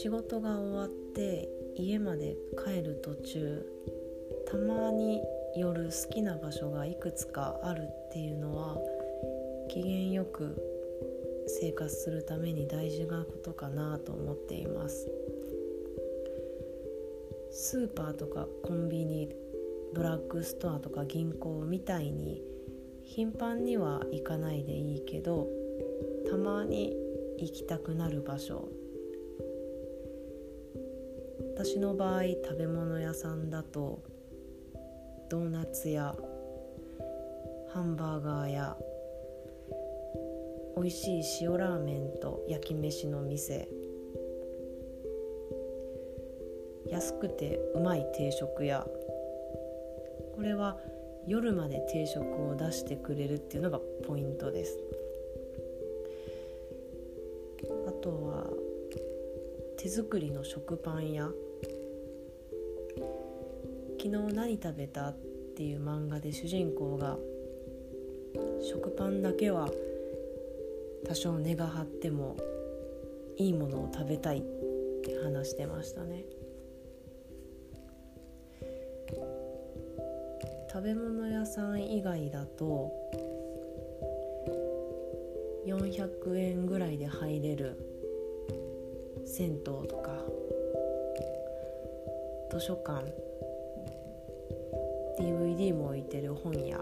[0.00, 3.66] 仕事が終わって家まで帰る途中
[4.46, 5.20] たまに
[5.56, 8.78] 夜好きな場所がいくつかあるっていうのは
[9.68, 10.56] 機嫌よく
[11.48, 15.10] 生活するために大事なことかなと思っています。
[17.50, 19.28] スーパーとかコンビニ
[19.94, 22.40] ドラッグストアとか銀行みたいに
[23.02, 25.48] 頻繁には行かないでいいけど
[26.30, 26.94] たまに
[27.38, 28.68] 行きたくなる場所
[31.58, 34.00] 私の場合食べ物屋さんだと
[35.28, 36.14] ドーナツ屋
[37.74, 38.76] ハンバーガー屋
[40.76, 43.68] 美味しい塩ラーメンと焼き飯の店。
[46.88, 48.86] 安くてうまい定食屋
[50.36, 50.78] これは
[51.26, 54.78] 夜まで定食を出してくれるっていうのがポイントです。
[57.88, 58.46] あとは
[59.76, 61.28] 手作りの食パン屋
[64.00, 65.16] 昨日何食べたっ
[65.56, 67.16] ていう漫画で主人公が
[68.62, 69.68] 食パンだけは
[71.04, 72.36] 多少根が張っても
[73.36, 74.42] いいものを食べたいっ
[75.02, 76.24] て話してましたね。
[80.70, 82.92] 食べ物屋さん以外だと
[85.66, 87.76] 400円ぐらいで入れる
[89.26, 90.12] 銭湯とか
[92.50, 93.27] 図書館
[95.18, 96.80] DVD も置いてる本屋。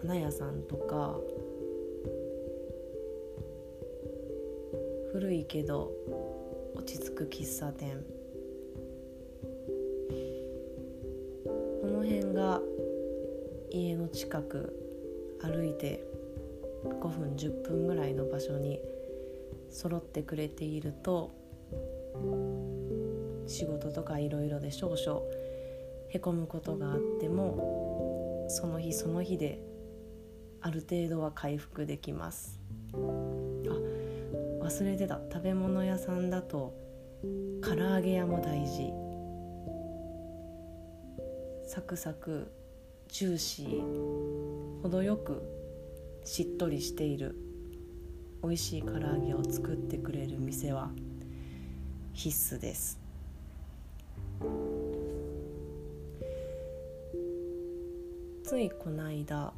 [0.00, 1.16] 花屋さんとか
[5.12, 5.92] 古いけど
[6.74, 8.04] 落ち着く喫茶店。
[11.80, 12.60] この辺が
[13.70, 14.74] 家の近く
[15.42, 16.04] 歩いて
[16.84, 18.80] 5分10分ぐらいの場所に
[19.70, 21.30] 揃ってくれていると
[23.50, 25.22] 仕事とかいろいろで少々
[26.10, 29.60] へこむことがあってもその日その日で
[30.60, 32.60] ある程度は回復できます。
[32.94, 32.96] あ
[34.64, 35.20] 忘れてた。
[35.32, 36.74] 食べ物屋さんだと
[37.62, 38.92] 唐揚げ屋も大事。
[41.66, 42.52] サクサク
[43.08, 45.42] ジューシー程よく
[46.24, 47.36] しっとりしている
[48.42, 50.90] 美味しい唐揚げを作ってくれる店は
[52.12, 52.99] 必須です。
[58.44, 59.52] ついこの間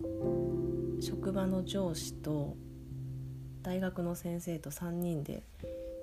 [1.01, 2.57] 職場の上司と
[3.63, 5.43] 大学の先生と3人で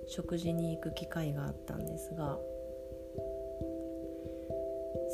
[0.07, 2.38] 食事に行く機会があったんですが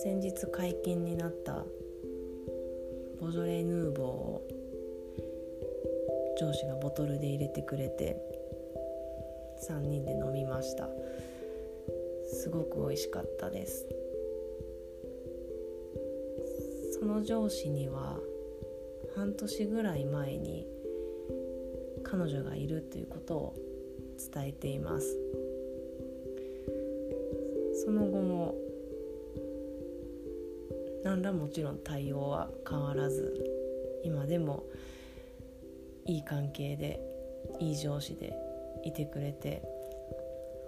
[0.03, 1.65] 先日解禁になった
[3.19, 4.41] ボジョレ・ヌーボーを
[6.39, 8.17] 上司がボトルで入れてくれて
[9.67, 10.87] 3人で飲みました。
[12.35, 13.87] すごく美味しかったです。
[16.99, 18.19] その上司には
[19.15, 20.67] 半年ぐらい前に
[22.03, 23.55] 彼女がいるということを
[24.33, 25.17] 伝えています。
[27.85, 28.55] その後も
[31.03, 33.33] 何らもちろん対応は変わらず
[34.03, 34.63] 今でも
[36.05, 36.99] いい関係で
[37.59, 38.35] いい上司で
[38.83, 39.61] いてくれて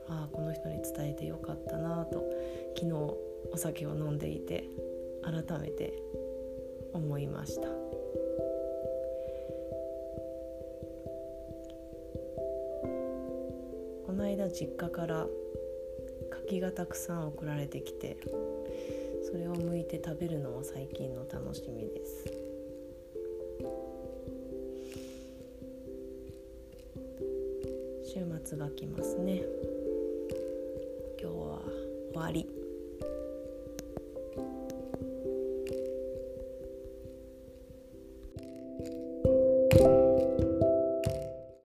[0.09, 1.25] ああこの人に伝えて
[2.79, 4.65] 昨日お酒を飲んでいて
[5.23, 5.93] 改めて
[6.93, 7.67] 思いました。
[14.05, 15.25] この間実家から
[16.29, 18.17] 柿がたくさん送られてきて
[19.25, 22.25] それを剥いて食べるのも最近の楽しみです。
[28.05, 29.41] 週末が来ますね。
[31.19, 31.61] 今日は
[32.13, 32.56] 終わり。